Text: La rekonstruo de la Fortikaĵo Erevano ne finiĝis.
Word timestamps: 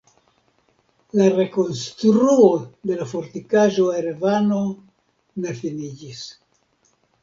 La 1.19 1.27
rekonstruo 1.35 2.49
de 2.91 2.99
la 3.03 3.09
Fortikaĵo 3.13 3.89
Erevano 4.01 4.67
ne 5.47 5.59
finiĝis. 5.65 6.29